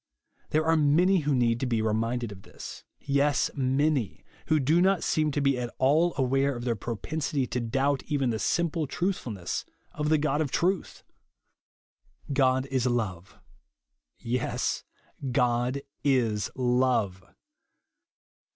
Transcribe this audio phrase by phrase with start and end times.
[0.49, 5.03] There are many who need to be reminded of this;— yes, many, who do not
[5.03, 9.63] seem to be at all aware of tXieir propensity to doubt even the simple truthfulness
[9.91, 11.03] of the God of truth.
[12.33, 13.37] God is love.
[14.17, 14.83] Yes,
[15.31, 17.21] God is love.